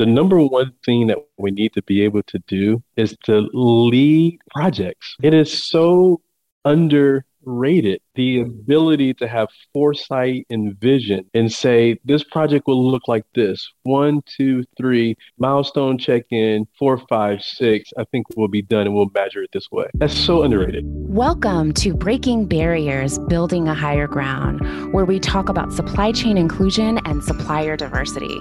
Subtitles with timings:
[0.00, 4.38] the number one thing that we need to be able to do is to lead
[4.50, 5.14] projects.
[5.22, 6.22] It is so
[6.64, 13.08] under rated the ability to have foresight and vision and say this project will look
[13.08, 13.68] like this.
[13.82, 18.94] One two three milestone check in four five six i think we'll be done and
[18.94, 19.86] we'll measure it this way.
[19.94, 20.84] That's so underrated.
[20.86, 26.98] Welcome to breaking barriers building a higher ground where we talk about supply chain inclusion
[27.04, 28.40] and supplier diversity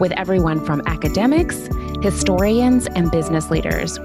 [0.00, 1.68] with everyone from academics
[2.02, 3.98] historians and business leaders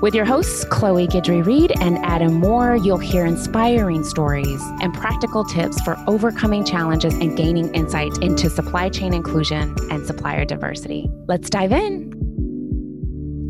[0.00, 5.44] with your hosts, Chloe Guidry Reed and Adam Moore, you'll hear inspiring stories and practical
[5.44, 11.10] tips for overcoming challenges and gaining insight into supply chain inclusion and supplier diversity.
[11.26, 12.14] Let's dive in.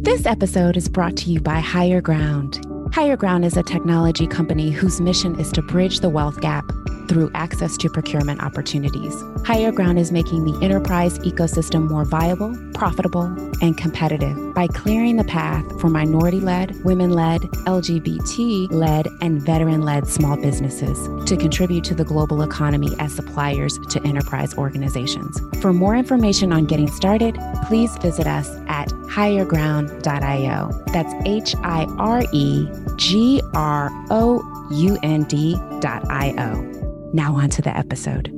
[0.02, 2.67] This episode is brought to you by Higher Ground.
[2.92, 6.64] Higher Ground is a technology company whose mission is to bridge the wealth gap
[7.08, 9.22] through access to procurement opportunities.
[9.44, 13.24] Higher Ground is making the enterprise ecosystem more viable, profitable,
[13.62, 19.82] and competitive by clearing the path for minority led, women led, LGBT led, and veteran
[19.82, 25.40] led small businesses to contribute to the global economy as suppliers to enterprise organizations.
[25.60, 30.84] For more information on getting started, please visit us at higherground.io.
[30.92, 36.62] That's H I R E G R O U N D.io.
[37.12, 38.37] Now, on to the episode.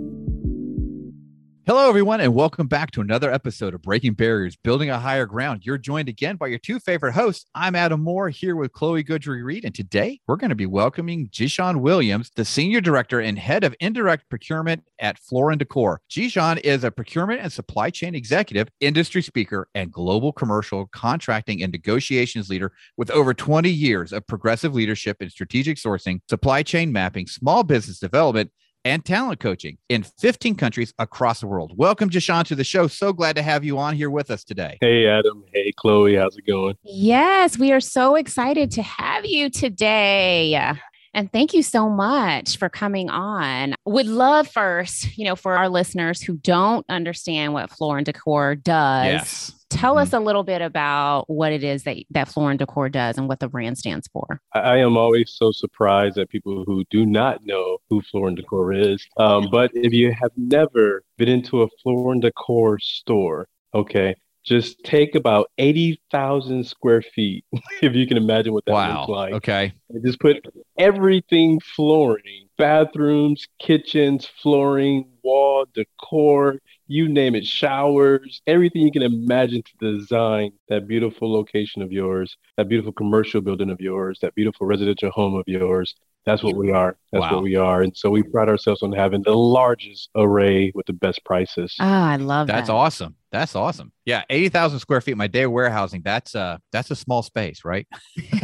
[1.70, 5.64] Hello, everyone, and welcome back to another episode of Breaking Barriers, Building a Higher Ground.
[5.64, 7.46] You're joined again by your two favorite hosts.
[7.54, 11.28] I'm Adam Moore here with Chloe Guidry Reed, and today we're going to be welcoming
[11.28, 16.00] Jishan Williams, the Senior Director and Head of Indirect Procurement at Floor and Decor.
[16.10, 21.70] Jishan is a procurement and supply chain executive, industry speaker, and global commercial contracting and
[21.70, 27.28] negotiations leader with over 20 years of progressive leadership in strategic sourcing, supply chain mapping,
[27.28, 28.50] small business development,
[28.84, 31.72] and talent coaching in 15 countries across the world.
[31.76, 32.86] Welcome, Jishan, to the show.
[32.86, 34.78] So glad to have you on here with us today.
[34.80, 35.44] Hey, Adam.
[35.52, 36.16] Hey, Chloe.
[36.16, 36.76] How's it going?
[36.82, 40.74] Yes, we are so excited to have you today.
[41.12, 43.74] And thank you so much for coming on.
[43.84, 48.54] Would love first, you know, for our listeners who don't understand what Floor and Decor
[48.54, 49.06] does.
[49.06, 50.02] Yes Tell mm-hmm.
[50.02, 53.28] us a little bit about what it is that, that Floor and Decor does and
[53.28, 54.40] what the brand stands for.
[54.52, 58.72] I am always so surprised at people who do not know who Floor and Decor
[58.72, 59.06] is.
[59.16, 64.82] Um, but if you have never been into a Floor and Decor store, okay, just
[64.84, 67.44] take about 80,000 square feet,
[67.82, 69.00] if you can imagine what that wow.
[69.00, 69.32] looks like.
[69.34, 69.72] Okay.
[69.90, 70.44] And just put
[70.78, 76.58] everything flooring, bathrooms, kitchens, flooring, wall, decor,
[76.90, 82.36] you name it, showers, everything you can imagine to design that beautiful location of yours,
[82.56, 85.94] that beautiful commercial building of yours, that beautiful residential home of yours.
[86.26, 86.96] That's what we are.
[87.12, 87.34] That's wow.
[87.34, 87.82] what we are.
[87.82, 91.74] And so we pride ourselves on having the largest array with the best prices.
[91.80, 92.74] Ah, I love That's that.
[92.74, 93.16] awesome.
[93.32, 93.92] That's awesome.
[94.04, 95.16] Yeah, eighty thousand square feet.
[95.16, 96.02] My day of warehousing.
[96.04, 97.86] That's uh, that's a small space, right?
[98.16, 98.42] it's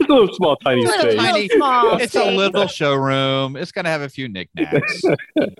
[0.00, 1.16] a little small, tiny it's space.
[1.16, 2.22] Tiny, small it's space.
[2.22, 3.56] a little showroom.
[3.56, 5.02] It's gonna have a few knickknacks.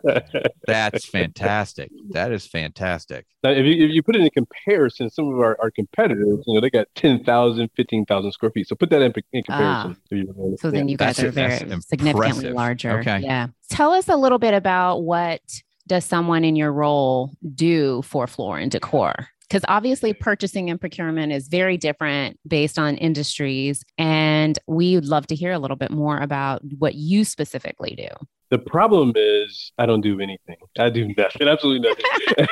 [0.66, 1.90] that's fantastic.
[2.10, 3.26] That is fantastic.
[3.42, 6.54] Now, if you if you put it in comparison, some of our, our competitors, you
[6.54, 8.68] know, they got 10,000, 15,000 square feet.
[8.68, 9.96] So put that in, in comparison.
[10.12, 12.54] Ah, so then you guys that's, are very significantly impressive.
[12.54, 12.98] larger.
[13.00, 13.20] Okay.
[13.20, 13.48] Yeah.
[13.70, 15.40] Tell us a little bit about what
[15.86, 19.28] does someone in your role do for floor and decor?
[19.48, 23.84] Because obviously, purchasing and procurement is very different based on industries.
[23.96, 28.08] And we would love to hear a little bit more about what you specifically do.
[28.50, 30.56] The problem is, I don't do anything.
[30.78, 32.46] I do nothing, absolutely nothing.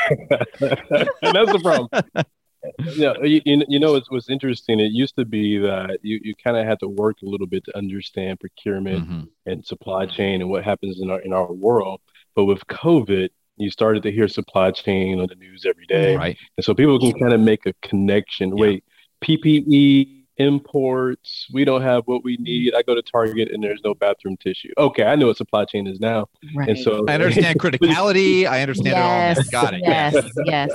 [1.22, 2.26] and that's the problem.
[2.94, 4.80] Yeah, you, you know, it's what's interesting.
[4.80, 7.64] It used to be that you, you kind of had to work a little bit
[7.64, 9.22] to understand procurement mm-hmm.
[9.46, 12.00] and supply chain and what happens in our in our world.
[12.34, 16.16] But with COVID, you started to hear supply chain on the news every day.
[16.16, 16.36] Right.
[16.56, 18.56] And so people can kind of make a connection.
[18.56, 18.62] Yeah.
[18.62, 18.84] Wait,
[19.22, 22.74] PPE, imports, we don't have what we need.
[22.74, 24.70] I go to Target and there's no bathroom tissue.
[24.78, 26.26] Okay, I know what supply chain is now.
[26.54, 26.70] Right.
[26.70, 28.46] And so I understand criticality.
[28.46, 29.62] I understand yes, it all.
[29.62, 29.82] Got it.
[29.84, 30.14] Yes,
[30.44, 30.72] yes.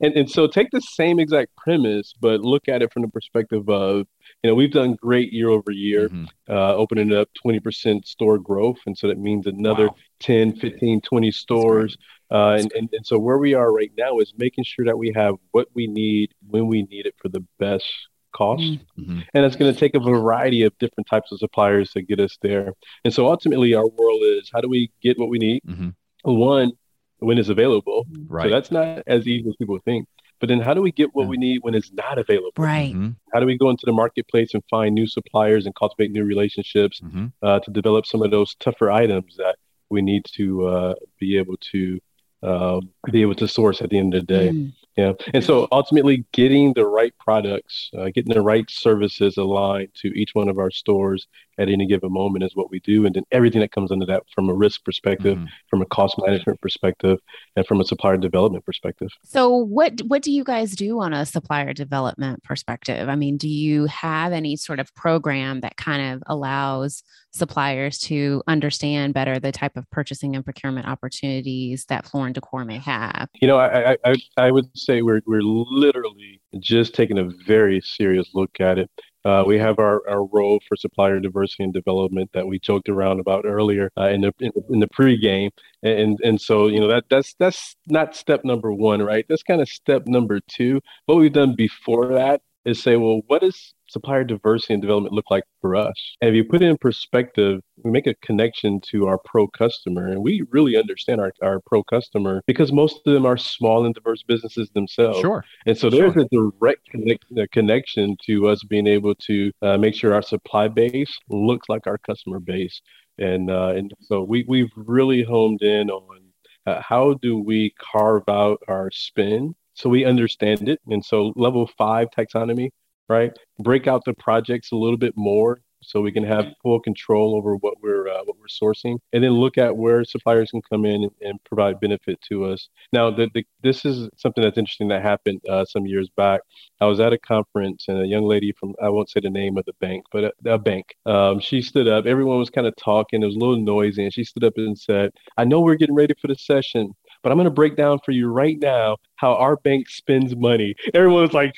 [0.00, 3.68] and, and so take the same exact premise, but look at it from the perspective
[3.68, 4.06] of
[4.42, 6.24] you know, we've done great year over year, mm-hmm.
[6.48, 8.78] uh, opening up 20% store growth.
[8.86, 9.96] And so that means another wow.
[10.20, 11.96] 10, 15, 20 stores.
[12.30, 15.12] Uh, and, and, and so where we are right now is making sure that we
[15.14, 17.84] have what we need when we need it for the best
[18.32, 18.62] cost.
[18.62, 19.20] Mm-hmm.
[19.34, 22.38] And it's going to take a variety of different types of suppliers to get us
[22.42, 22.72] there.
[23.04, 25.62] And so ultimately, our world is how do we get what we need?
[25.66, 25.90] Mm-hmm.
[26.24, 26.72] One,
[27.18, 28.06] when it's available.
[28.26, 28.44] Right.
[28.44, 30.06] So that's not as easy as people think.
[30.40, 32.50] But then how do we get what we need when it's not available?
[32.58, 32.92] Right.
[32.92, 33.10] Mm-hmm.
[33.32, 37.00] How do we go into the marketplace and find new suppliers and cultivate new relationships
[37.00, 37.26] mm-hmm.
[37.42, 39.54] uh, to develop some of those tougher items that
[39.88, 42.00] we need to uh, be able to
[42.42, 44.72] um, be able to source at the end of the day.
[44.96, 45.12] Yeah.
[45.32, 50.30] And so ultimately, getting the right products, uh, getting the right services aligned to each
[50.34, 51.26] one of our stores
[51.58, 53.06] at any given moment is what we do.
[53.06, 55.46] And then everything that comes under that from a risk perspective, mm-hmm.
[55.68, 57.18] from a cost management perspective,
[57.56, 59.08] and from a supplier development perspective.
[59.24, 63.08] So, what, what do you guys do on a supplier development perspective?
[63.08, 67.02] I mean, do you have any sort of program that kind of allows
[67.32, 72.64] suppliers to understand better the type of purchasing and procurement opportunities that Floor and Decor
[72.64, 73.28] may have?
[73.40, 78.30] You know, I, I, I would say we're, we're literally just taking a very serious
[78.34, 78.90] look at it.
[79.24, 83.20] Uh, we have our, our role for supplier diversity and development that we joked around
[83.20, 85.50] about earlier uh, in the in, in the pregame,
[85.84, 89.24] and and so you know that that's that's not step number one, right?
[89.28, 90.80] That's kind of step number two.
[91.06, 95.30] What we've done before that is say, well, what does supplier diversity and development look
[95.30, 95.94] like for us?
[96.20, 100.08] And if you put it in perspective, we make a connection to our pro customer,
[100.08, 103.94] and we really understand our, our pro customer because most of them are small and
[103.94, 105.20] diverse businesses themselves.
[105.20, 105.44] Sure.
[105.66, 106.22] And so there's sure.
[106.22, 110.68] a direct connect, a connection to us being able to uh, make sure our supply
[110.68, 112.80] base looks like our customer base.
[113.18, 116.20] And, uh, and so we, we've really honed in on
[116.66, 120.80] uh, how do we carve out our spend so we understand it.
[120.88, 122.70] And so level five taxonomy,
[123.08, 123.32] right?
[123.58, 127.56] Break out the projects a little bit more so we can have full control over
[127.56, 131.08] what we're uh, what we're sourcing, and then look at where suppliers can come in
[131.20, 132.68] and, provide benefit to us.
[132.92, 136.40] Now, the, the, this is something that's interesting that happened uh, some years back.
[136.80, 139.58] I was at a conference, and a young lady from I won't say the name
[139.58, 140.94] of the bank, but a, a bank.
[141.04, 142.06] Um, she stood up.
[142.06, 143.22] Everyone was kind of talking.
[143.22, 145.96] It was a little noisy, and she stood up and said, "I know we're getting
[145.96, 149.34] ready for the session, but I'm going to break down for you right now how
[149.34, 150.74] our bank spends money.
[150.94, 151.54] Everyone was like,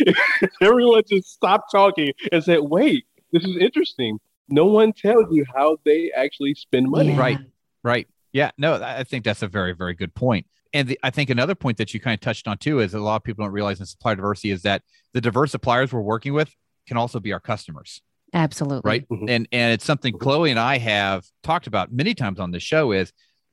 [0.62, 4.18] everyone just stopped talking and said, wait, this is interesting.
[4.48, 7.10] No one tells you how they actually spend money.
[7.12, 7.20] Yeah.
[7.20, 7.38] Right.
[7.82, 8.08] Right.
[8.32, 8.50] Yeah.
[8.58, 10.46] No, I think that's a very, very good point.
[10.72, 13.00] And the, I think another point that you kind of touched on too is a
[13.00, 16.32] lot of people don't realize in supplier diversity is that the diverse suppliers we're working
[16.32, 16.54] with
[16.86, 18.02] can also be our customers.
[18.32, 18.88] Absolutely.
[18.88, 19.08] Right.
[19.08, 19.28] Mm-hmm.
[19.28, 22.92] And and it's something Chloe and I have talked about many times on the show
[22.92, 23.12] is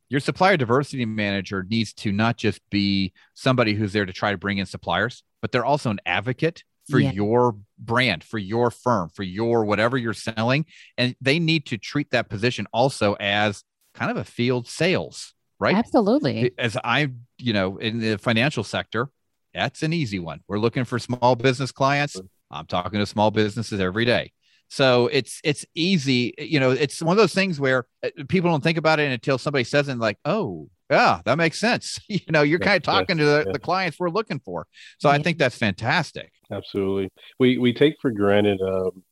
[0.09, 4.37] your supplier diversity manager needs to not just be somebody who's there to try to
[4.37, 7.11] bring in suppliers, but they're also an advocate for yeah.
[7.11, 10.65] your brand, for your firm, for your whatever you're selling.
[10.97, 13.63] And they need to treat that position also as
[13.93, 15.75] kind of a field sales, right?
[15.75, 16.51] Absolutely.
[16.57, 19.09] As I, you know, in the financial sector,
[19.53, 20.41] that's an easy one.
[20.47, 22.19] We're looking for small business clients.
[22.49, 24.31] I'm talking to small businesses every day.
[24.69, 26.71] So it's it's easy, you know.
[26.71, 29.87] It's one of those things where uh, people don't think about it until somebody says
[29.87, 33.43] it, like, "Oh, yeah, that makes sense." you know, you're kind of talking to the,
[33.45, 33.51] yeah.
[33.53, 34.67] the, clients we're looking for.
[34.99, 35.15] So yeah.
[35.15, 36.31] I think that's fantastic.
[36.51, 37.09] Absolutely,
[37.39, 39.03] we we take for granted um,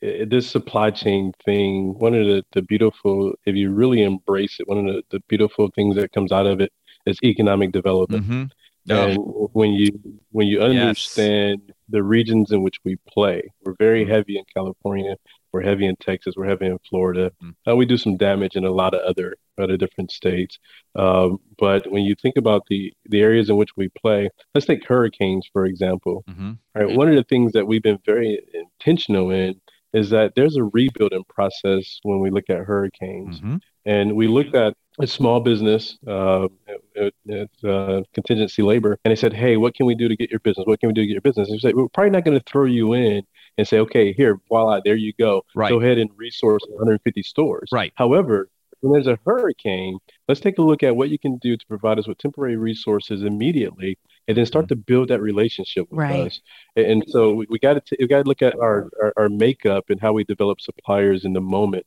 [0.00, 1.94] this supply chain thing.
[1.98, 5.70] One of the, the beautiful, if you really embrace it, one of the, the beautiful
[5.74, 6.72] things that comes out of it
[7.06, 8.24] is economic development.
[8.24, 8.44] Mm-hmm.
[8.90, 9.18] And
[9.52, 9.90] when you
[10.30, 11.76] when you understand yes.
[11.88, 14.12] The regions in which we play, we're very mm-hmm.
[14.12, 15.16] heavy in California,
[15.52, 17.30] we're heavy in Texas, we're heavy in Florida.
[17.42, 17.70] Mm-hmm.
[17.70, 20.58] Uh, we do some damage in a lot of other other different states.
[20.94, 24.86] Um, but when you think about the the areas in which we play, let's take
[24.86, 26.24] hurricanes for example.
[26.28, 26.52] Mm-hmm.
[26.74, 29.60] Right, one of the things that we've been very intentional in
[29.92, 33.56] is that there's a rebuilding process when we look at hurricanes, mm-hmm.
[33.86, 36.48] and we looked at a small business uh,
[36.96, 40.40] at, uh, contingency labor, and they said, "Hey, what can we do to get your
[40.40, 40.66] business?
[40.66, 42.38] What can we do to get your business?" And they said, "We're probably not going
[42.38, 43.24] to throw you in
[43.58, 45.44] and say, okay, here, voila, there you go.
[45.54, 45.68] Right.
[45.68, 47.68] Go ahead and resource 150 stores.
[47.72, 47.92] Right.
[47.96, 48.48] However,
[48.80, 51.98] when there's a hurricane, let's take a look at what you can do to provide
[51.98, 56.26] us with temporary resources immediately, and then start to build that relationship with right.
[56.28, 56.40] us.
[56.76, 59.86] And, so we, we got to we got to look at our, our, our makeup
[59.88, 61.84] and how we develop suppliers in the moment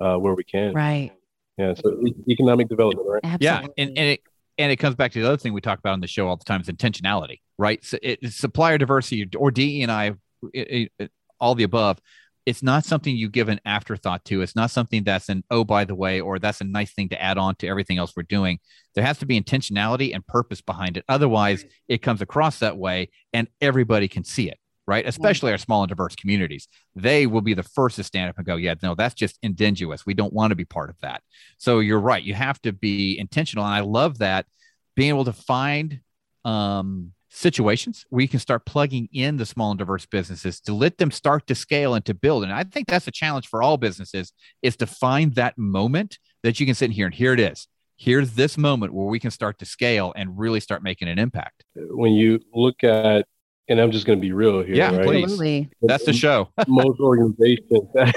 [0.00, 0.74] uh, where we can.
[0.74, 1.12] Right.
[1.56, 1.74] Yeah.
[1.74, 3.20] So economic development, right?
[3.24, 3.46] Absolutely.
[3.46, 4.20] Yeah, and, and it
[4.58, 6.36] and it comes back to the other thing we talk about on the show all
[6.36, 7.84] the time is intentionality, right?
[7.84, 10.12] So it, supplier diversity or DE and I,
[10.52, 12.00] it, it, all the above.
[12.46, 14.42] It's not something you give an afterthought to.
[14.42, 17.22] It's not something that's an oh by the way, or that's a nice thing to
[17.22, 18.58] add on to everything else we're doing.
[18.94, 21.04] There has to be intentionality and purpose behind it.
[21.08, 25.06] Otherwise, it comes across that way, and everybody can see it right?
[25.06, 26.68] Especially our small and diverse communities.
[26.94, 30.04] They will be the first to stand up and go, yeah, no, that's just ingenuous.
[30.04, 31.22] We don't want to be part of that.
[31.58, 32.22] So you're right.
[32.22, 33.64] You have to be intentional.
[33.64, 34.46] And I love that
[34.94, 36.00] being able to find
[36.44, 40.98] um, situations where you can start plugging in the small and diverse businesses to let
[40.98, 42.44] them start to scale and to build.
[42.44, 46.60] And I think that's a challenge for all businesses is to find that moment that
[46.60, 47.66] you can sit here and here it is.
[47.96, 51.64] Here's this moment where we can start to scale and really start making an impact.
[51.74, 53.26] When you look at
[53.68, 54.74] and I'm just going to be real here.
[54.76, 55.06] Yeah, right?
[55.06, 55.22] please.
[55.24, 55.70] Absolutely.
[55.82, 56.48] That's the show.
[56.68, 57.88] most organizations,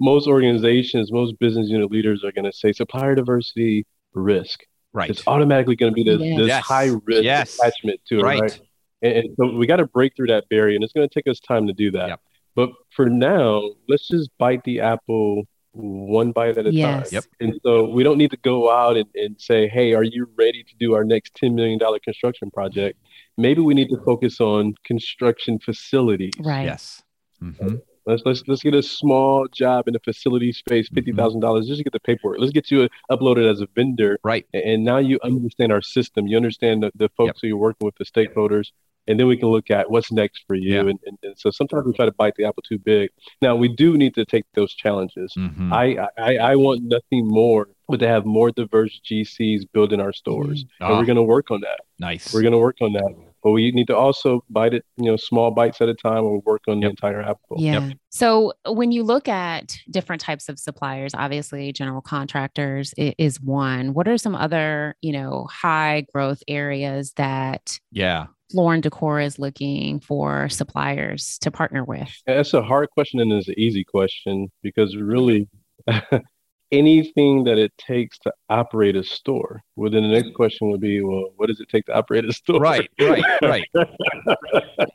[0.00, 4.60] most organizations, most business unit leaders are going to say supplier diversity risk.
[4.92, 5.08] Right.
[5.10, 6.38] It's automatically going to be this, Yes.
[6.38, 6.64] this Yes.
[6.64, 7.58] high risk Yes.
[7.58, 8.40] attachment to it, Right.
[8.40, 8.60] right?
[9.02, 11.28] And, and so we got to break through that barrier, and it's going to take
[11.30, 12.08] us time to do that.
[12.08, 12.20] Yep.
[12.56, 17.10] But for now, let's just bite the apple one bite at a Yes.
[17.10, 17.14] time.
[17.14, 17.24] Yep.
[17.38, 20.64] And so we don't need to go out and, and say, hey, are you ready
[20.64, 22.98] to do our next $10 million construction project?
[23.40, 26.32] Maybe we need to focus on construction facilities.
[26.40, 26.64] Right.
[26.66, 27.02] Yes.
[27.40, 30.94] hmm Let's let's let's get a small job in a facility space, Mm-hmm.
[30.96, 32.38] fifty thousand dollars, just to get the paperwork.
[32.40, 34.46] Let's get you uploaded as a vendor, Right.
[34.54, 36.26] and- and now you understand our system.
[36.26, 37.36] You understand the, the folks Yep.
[37.42, 38.68] who you're working with, the stakeholders,
[39.06, 40.74] and then we can look at what's next for you.
[40.74, 40.80] Yeah.
[40.90, 43.10] And, and, and so sometimes we try to bite the apple too big.
[43.42, 45.28] Now we do need to take those challenges.
[45.34, 45.86] hmm I,
[46.30, 50.88] I I want nothing more but to have more diverse GCs building our stores, and
[50.90, 50.98] Ah.
[50.98, 51.80] we're going to work on that.
[51.98, 52.32] Nice.
[52.32, 53.12] We're going to work on that.
[53.42, 56.42] But we need to also bite it, you know, small bites at a time, and
[56.44, 56.82] work on Yep.
[56.82, 57.56] the entire apple.
[57.58, 57.90] Yeah.
[58.10, 63.94] So when you look at different types of suppliers, obviously general contractors is one.
[63.94, 68.26] What are some other, you know, high growth areas that yeah.
[68.50, 72.10] Floor and Decor is looking for suppliers to partner with?
[72.26, 75.48] That's a hard question and it's an easy question because really
[76.72, 79.62] anything that it takes to operate a store.
[79.76, 82.32] Well, then the next question would be, well, what does it take to operate a
[82.32, 82.60] store?
[82.60, 82.88] Right.
[83.00, 83.24] Right.
[83.42, 83.68] Right.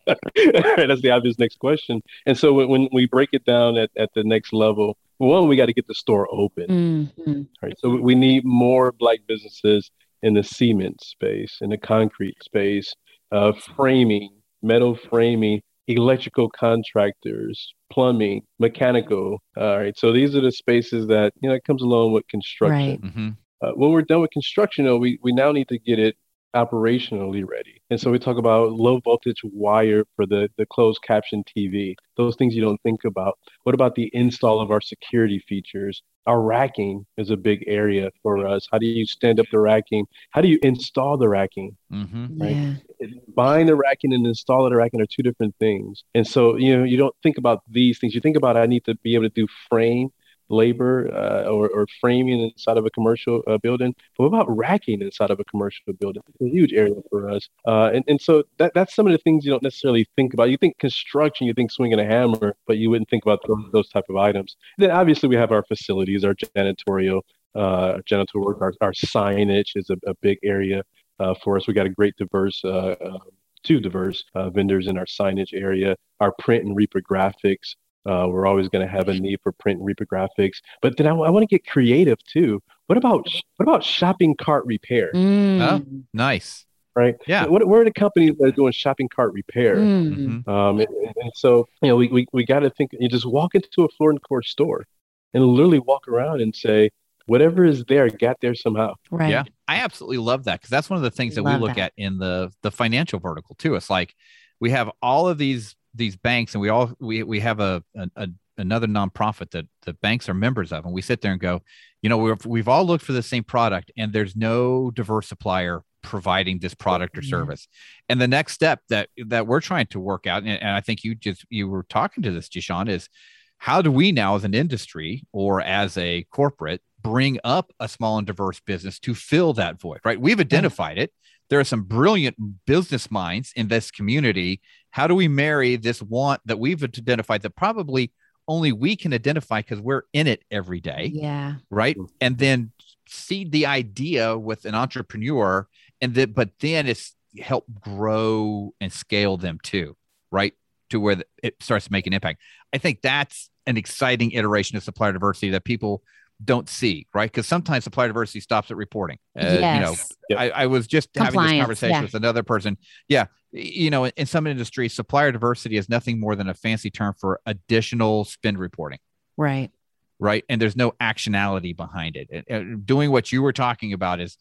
[0.05, 2.01] That's the obvious next question.
[2.25, 5.55] And so when, when we break it down at, at the next level, one, we
[5.55, 7.11] got to get the store open.
[7.17, 7.47] Mhm.
[7.61, 7.73] Right.
[7.79, 9.91] So we need more black businesses
[10.23, 12.93] in the cement space, in the concrete space,
[13.31, 14.29] uh, framing,
[14.61, 19.39] metal framing, electrical contractors, plumbing, mechanical.
[19.57, 19.97] All right.
[19.97, 22.97] So these are the spaces that you know it comes along with construction.
[23.01, 23.11] Right.
[23.13, 23.29] hmm
[23.61, 26.15] Uh, when we're done with construction, though, we we now need to get it
[26.55, 27.81] operationally ready.
[27.89, 31.95] And so we talk about low voltage wire for the the closed caption TV.
[32.17, 33.37] Those things you don't think about.
[33.63, 36.01] What about the install of our security features?
[36.27, 38.67] Our racking is a big area for us.
[38.71, 40.05] How do you stand up the racking?
[40.31, 41.77] How do you install the racking?
[41.91, 42.59] hmm Right.
[42.99, 43.07] Yeah.
[43.35, 46.03] Buying the racking and installing the racking are two different things.
[46.15, 48.15] And so, you know, you don't think about these things.
[48.15, 50.09] You think about I need to be able to do frame
[50.49, 53.93] labor uh, or, or framing inside of a commercial uh, building.
[54.17, 56.21] But what about racking inside of a commercial building?
[56.27, 57.47] It's a huge area for us.
[57.67, 60.49] Uh, and, and so that, that's some of the things you don't necessarily think about.
[60.49, 63.89] You think construction, you think swinging a hammer, but you wouldn't think about those, those
[63.89, 64.55] type of items.
[64.77, 67.21] Then obviously we have our facilities, our janitorial,
[67.55, 70.83] uh, janitorial work, our, our signage is a, a big area
[71.19, 71.67] uh, for us.
[71.67, 73.17] We got a great diverse, uh, uh,
[73.63, 75.95] two diverse uh, vendors in our signage area.
[76.19, 77.75] Our print and reprographics.
[78.05, 80.57] Uh, we're always going to have a need for print and reprographics.
[80.81, 82.61] But then I, want to get creative too.
[82.87, 85.11] What about what about shopping cart repair?
[85.13, 86.03] Mm.
[86.13, 86.65] Nice.
[86.95, 87.15] Right?
[87.27, 87.45] Yeah.
[87.47, 89.77] What, where are the companies that are doing shopping cart repair?
[89.77, 90.43] Mm.
[90.45, 93.25] hmm Um, and, and so, you know, we, we, we got to think, you just
[93.25, 94.85] walk into a floor and decor store
[95.33, 96.91] and literally walk around and say,
[97.25, 98.93] whatever is there got there somehow.
[99.09, 99.31] Right.
[99.31, 101.77] Yeah, I absolutely love that because that's one of the things that Love we look
[101.77, 101.85] that.
[101.85, 103.75] at in the the financial vertical too.
[103.75, 104.15] It's like
[104.59, 108.09] we have all of these these banks, and we all we we have a, a,
[108.15, 111.61] a another nonprofit that the banks are members of, and we sit there and go,
[112.01, 115.81] you know, we've we've all looked for the same product, and there's no diverse supplier
[116.03, 117.29] providing this product or Yeah.
[117.29, 117.67] service.
[118.09, 121.03] And the next step that that we're trying to work out, and, and I think
[121.03, 123.09] you just you were talking to this, Jishan, is
[123.57, 128.17] how do we now as an industry or as a corporate bring up a small
[128.17, 131.11] and diverse business to fill that void right we've identified it
[131.49, 132.35] there are some brilliant
[132.65, 134.59] business minds in this community
[134.95, 138.13] how do we marry this want that we've identified that probably
[138.47, 141.55] only we can identify because we're in it every day Yeah.
[141.69, 142.71] right and then
[143.09, 145.67] seed the idea with an entrepreneur
[145.99, 149.97] and that but then it's help grow and scale them too
[150.31, 150.53] right
[150.91, 152.41] to where the- it starts to make an impact
[152.73, 156.01] i think that's an exciting iteration of supplier diversity that people
[156.43, 159.95] don't see right because sometimes supplier diversity stops at reporting Uh, you know.
[160.29, 160.39] Yep.
[160.39, 162.01] I, I was just having this conversation yeah.
[162.01, 162.77] with another person.
[163.07, 163.25] Yeah.
[163.57, 167.39] You know, in some industries, supplier diversity is nothing more than a fancy term for
[167.45, 168.99] additional spend reporting.
[169.37, 169.71] Right.
[170.19, 170.43] right?
[170.49, 172.29] And there's no actionality behind it.
[172.31, 174.37] And- and doing what you were talking about is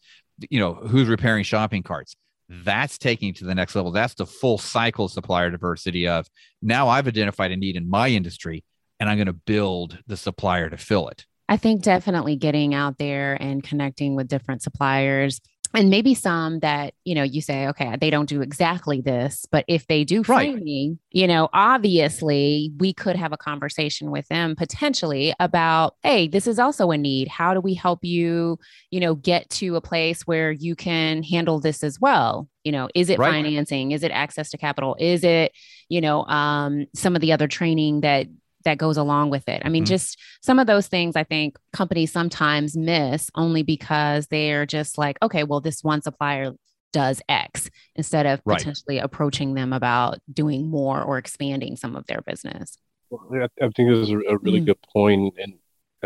[0.49, 2.15] you know who's repairing shopping carts?
[2.49, 3.91] That's taking to the next level.
[3.91, 6.27] That's the full cycle supplier diversity of
[6.61, 8.63] now i've identified a need in my industry
[8.99, 11.25] and i'm going to build the supplier to fill it.
[11.47, 15.39] I think definitely getting out there and connecting with different suppliers
[15.75, 19.65] and maybe some that, you know, you say, okay, they don't do exactly this, but
[19.67, 20.51] if they do Right.
[20.53, 26.47] framing, you know, obviously we could have a conversation with them potentially about, hey, this
[26.47, 27.27] is also a need.
[27.27, 28.57] How do we help you,
[28.91, 32.47] you know, get to a place where you can handle this as well?
[32.63, 33.31] You know, is it Right.
[33.33, 33.91] financing?
[33.91, 34.95] Is it access to capital?
[34.99, 35.51] Is it,
[35.89, 38.27] you know, um, some of the other training that
[38.65, 39.61] that goes along with it.
[39.63, 39.89] I mean, mm-hmm.
[39.89, 45.17] just some of those things I think companies sometimes miss only because they're just like,
[45.21, 46.51] okay, well, this one supplier
[46.91, 48.57] does X instead of right.
[48.57, 52.77] potentially approaching them about doing more or expanding some of their business.
[53.09, 54.65] Well, I think this is a really mm.
[54.65, 55.33] good point.
[55.33, 55.53] point, and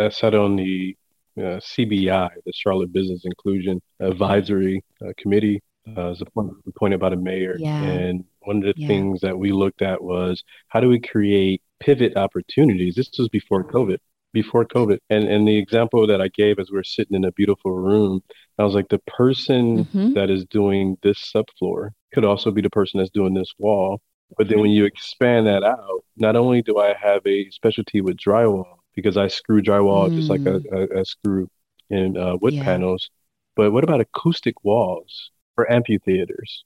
[0.06, 0.98] I said on the
[1.38, 6.22] uh, CBI, the Charlotte Business Inclusion Advisory uh, Committee, uh, was
[6.68, 7.82] appointed by the mayor, yeah.
[7.82, 8.88] and one of the yeah.
[8.88, 12.96] things that we looked at was how do we create pivot opportunities.
[12.96, 13.98] This was before COVID
[14.34, 15.00] before COVID.
[15.10, 18.22] And and the example that I gave as we are sitting in a beautiful room,
[18.58, 20.14] I was like, the person mm-hmm.
[20.14, 24.02] that is doing this subfloor could also be the person that's doing this wall.
[24.38, 28.18] But then when you expand that out, not only do I have a specialty with
[28.18, 30.16] drywall because I screw drywall mm.
[30.16, 30.96] just like a, mm.
[30.96, 31.50] a, a screw
[31.90, 32.64] in uh, wood yeah.
[32.64, 33.10] panels,
[33.56, 36.64] but what about acoustic walls for amphitheaters?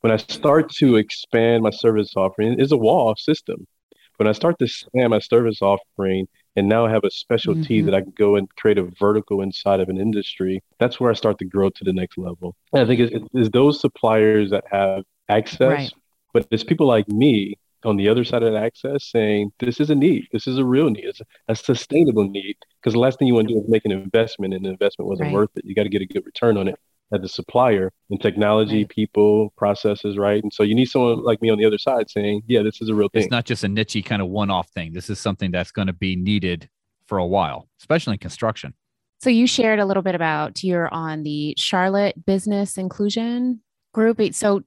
[0.00, 3.66] When I start to expand my service offering, is a wall system.
[4.16, 7.86] When I start to expand my service offering and now I have a specialty mm-hmm.
[7.86, 11.14] that I can go and create a vertical inside of an industry, that's where I
[11.14, 12.56] start to grow to the next level.
[12.72, 15.92] And I think it's, it's those suppliers that have access, right.
[16.32, 19.90] but it's people like me on the other side of that access saying this is
[19.90, 23.28] a need this is a real need it's a sustainable need because the last thing
[23.28, 25.34] you want to do is make an investment and the investment wasn't right.
[25.34, 26.78] worth it you got to get a good return on it
[27.12, 28.88] as a supplier in technology, right.
[28.88, 30.42] people, processes, right?
[30.42, 32.88] And so you need someone like me on the other side saying, yeah, this is
[32.88, 33.22] a real thing.
[33.22, 34.92] It's not just a niche kind of one off thing.
[34.92, 36.68] This is something that's going to be needed
[37.06, 38.74] for a while, especially in construction.
[39.20, 43.60] So you shared a little bit about you're on the Charlotte Business Inclusion
[43.94, 44.20] group.
[44.34, 44.62] So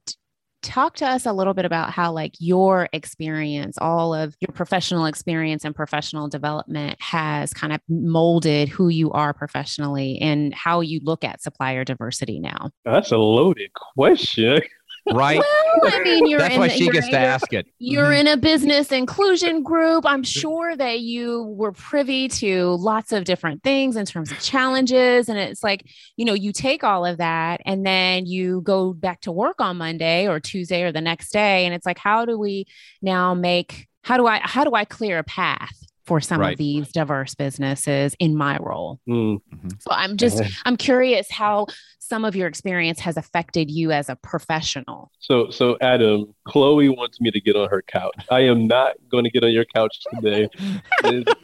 [0.62, 5.06] talk to us a little bit about how like your experience all of your professional
[5.06, 11.00] experience and professional development has kind of molded who you are professionally and how you
[11.02, 12.70] look at supplier diversity now?
[12.84, 14.60] That's a loaded question
[15.12, 15.38] right?
[15.38, 17.66] Well, I mean, that's why she gets to ask it.
[17.78, 18.26] You're mm-hmm.
[18.26, 20.04] in a business inclusion group.
[20.06, 25.28] I'm sure that you were privy to lots of different things in terms of challenges.
[25.28, 29.20] And it's like, you know, you take all of that and then you go back
[29.22, 31.64] to work on Monday or Tuesday or the next day.
[31.64, 32.66] And it's like, how do we
[33.02, 35.76] now make, how do I, how do I clear a path?
[36.10, 36.54] For some right.
[36.54, 38.98] of these diverse businesses in my role.
[39.08, 39.68] Mm-hmm.
[39.78, 41.68] So I'm just I'm curious how
[42.10, 45.12] some of your experience has affected you as a professional.
[45.20, 48.16] So, so Adam, Chloe wants me to get on her couch.
[48.32, 50.48] I am not going to get on your couch today.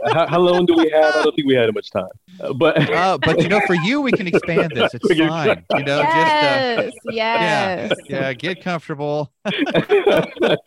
[0.07, 1.15] how, how, long do we have?
[1.15, 2.09] I don't think we had much time.
[2.41, 4.93] Uh, but, uh, but you know, for you, we can expand this.
[4.93, 5.65] It's fine.
[5.77, 9.33] You know, yes, just uh, yes, yeah, yeah, get comfortable.
[9.45, 10.59] but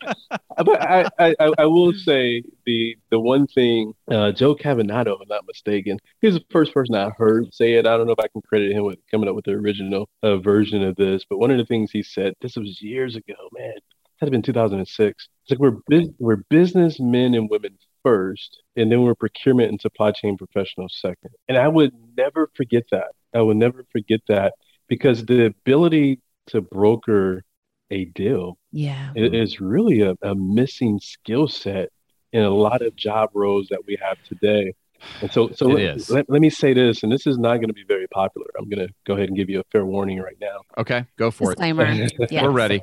[0.58, 5.46] I, I, I will say the the one thing uh, Joe Cavanato, if I'm not
[5.46, 7.86] mistaken, he's the first person I heard say it.
[7.86, 10.36] I don't know if I can credit him with coming up with the original uh,
[10.38, 13.72] version of this, but one of the things he said, this was years ago, man.
[13.76, 15.28] It had been 2006.
[15.44, 20.36] It's like we're we're businessmen and women first, and then we're procurement and supply chain
[20.36, 21.30] professionals second.
[21.48, 23.12] And I would never forget that.
[23.34, 24.54] I would never forget that
[24.88, 27.44] because the ability to broker
[27.90, 31.90] a deal yeah is really a, a missing skill set
[32.32, 34.74] in a lot of job roles that we have today.
[35.22, 37.74] And so, so let, let, let, me say this, and this is not going to
[37.74, 38.46] be very popular.
[38.58, 40.60] I'm going to go ahead and give you a fair warning right now.
[40.76, 41.86] Okay, go for Disclaimer.
[41.86, 42.12] it.
[42.30, 42.42] yes.
[42.42, 42.82] We're ready.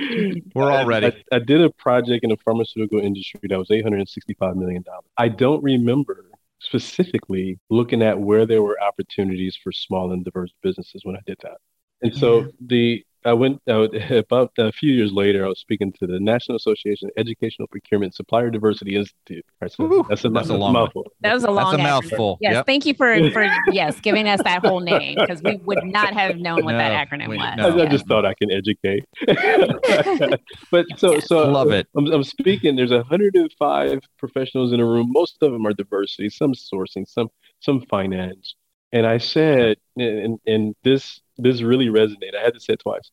[0.54, 1.08] We're all ready.
[1.30, 4.82] I, I, did a project in the pharmaceutical industry that was $865 million.
[5.18, 6.24] I don't remember
[6.60, 11.38] specifically looking at where there were opportunities for small and diverse businesses when I did
[11.42, 11.58] that.
[12.02, 12.46] And so yeah.
[12.66, 15.44] the I went out about a few years later.
[15.44, 19.44] I was speaking to the National Association of Educational Procurement Supplier Diversity Institute.
[19.60, 21.06] Right, so that's a, that's a long mouthful.
[21.20, 21.72] That was a long.
[21.72, 22.38] That's a mouthful.
[22.40, 22.66] Yes, yep.
[22.66, 26.36] thank you for for yes giving us that whole name because we would not have
[26.36, 27.38] known what no, that acronym was.
[27.56, 27.78] No.
[27.78, 29.04] I, I, just thought I can educate.
[30.70, 31.86] but so so love it.
[31.96, 32.76] I'm, I'm speaking.
[32.76, 35.08] There's 105 professionals in a room.
[35.10, 36.30] Most of them are diversity.
[36.30, 37.06] Some sourcing.
[37.08, 37.28] Some
[37.60, 38.54] some finance.
[38.92, 42.36] And I said, and, and this this really resonated.
[42.38, 43.10] I had to say it twice.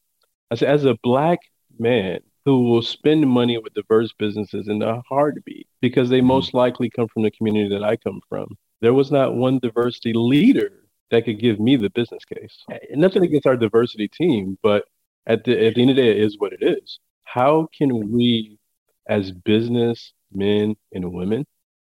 [0.52, 1.40] I said, as a black
[1.80, 6.28] man who will spend money with diverse businesses in a heartbeat because they mm-hmm.
[6.28, 8.48] most likely come from the community that I come from,
[8.82, 10.72] there was not one diversity leader
[11.12, 12.64] that could give me the business case.
[12.92, 14.86] And nothing against our diversity team, but
[15.28, 17.00] at the at the end of the day, it is what it is.
[17.24, 18.60] How can we,
[19.08, 21.46] as business men and women,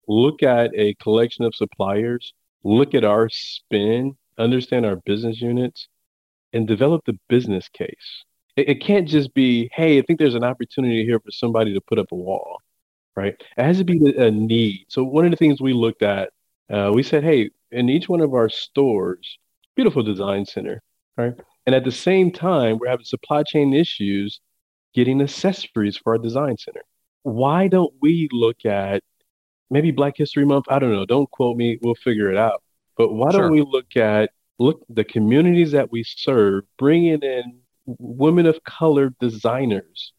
[0.08, 5.88] look at a collection of suppliers, look at our spin, understand our business units,
[6.54, 8.24] and develop the business case.
[8.56, 11.82] It, it can't just be, hey, I think there's an opportunity here for somebody to
[11.82, 12.62] put up a wall,
[13.16, 13.36] right?
[13.58, 14.86] It has to be a need.
[14.90, 16.30] So one of the things we looked at,
[16.72, 19.38] uh, we said, hey, in each one of our stores,
[19.76, 20.82] beautiful design center,
[21.18, 21.34] right?
[21.66, 24.40] And at the same time, we're having supply chain issues
[24.94, 26.82] getting accessories for our design center.
[27.24, 29.04] Why don't we look at
[29.70, 30.66] maybe Black History Month.
[30.70, 31.06] I don't know.
[31.06, 31.78] Don't quote me.
[31.82, 32.64] We'll figure it out.
[32.98, 33.42] But why sure.
[33.42, 39.14] don't we look at look the communities that we serve, bringing in women of color
[39.20, 40.14] designers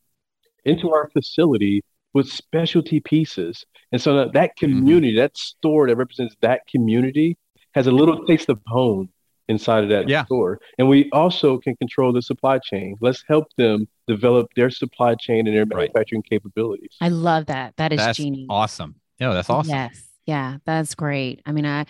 [0.64, 1.82] into our facility
[2.14, 3.64] with specialty pieces.
[3.92, 4.78] And so that, that mm-hmm.
[4.78, 5.20] community, mm-hmm.
[5.20, 7.36] that store that represents that community,
[7.74, 9.10] has a little taste of home
[9.48, 10.24] inside of that yeah.
[10.24, 10.60] store.
[10.78, 12.96] And we also can control the supply chain.
[13.00, 16.30] Let's help them develop their supply chain and their manufacturing right.
[16.30, 16.96] capabilities.
[17.00, 17.76] I love that.
[17.76, 18.46] That is that's genius.
[18.50, 18.96] Awesome.
[19.18, 19.70] Yeah, that's awesome.
[19.70, 20.07] Yes.
[20.28, 21.40] Yeah, that's great.
[21.46, 21.86] I mean, I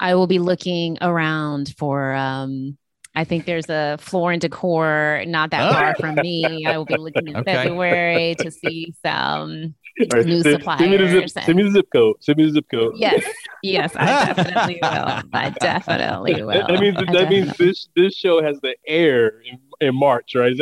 [0.00, 2.78] I will be looking around for um
[3.14, 5.72] I think there's a floor and decor not that oh.
[5.74, 6.64] far from me.
[6.66, 7.52] I will be looking in okay.
[7.52, 9.74] February to see some
[10.14, 10.80] right, new send, suppliers.
[10.80, 12.16] Send me, zip, send me, the zip, code.
[12.20, 12.94] Send me the zip code.
[12.96, 13.22] Yes,
[13.62, 15.28] yes, I definitely will.
[15.34, 16.66] I definitely will.
[16.66, 17.42] That, means that definitely.
[17.42, 19.42] means this this show has the air
[19.80, 20.56] in, in March, right?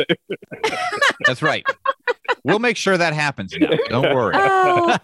[1.25, 1.65] That's right.
[2.43, 3.69] We'll make sure that happens now.
[3.89, 4.35] Don't worry.
[4.65, 4.97] Oh.